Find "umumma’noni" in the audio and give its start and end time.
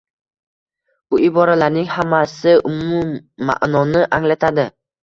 2.73-4.07